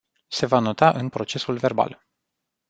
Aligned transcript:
Se 0.29 0.45
va 0.47 0.59
nota 0.59 0.89
în 0.89 1.09
procesul 1.09 1.57
verbal. 1.57 2.05